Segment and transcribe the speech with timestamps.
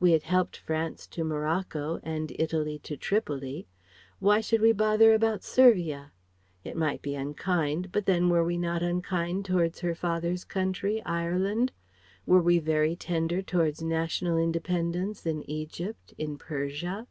[0.00, 3.66] We had helped France to Morocco and Italy to Tripoli;
[4.18, 6.12] why should we bother about Servia?
[6.64, 11.72] It might be unkind, but then were we not unkind towards her father's country, Ireland?
[12.24, 17.06] Were we very tender towards national independence in Egypt, in Persia?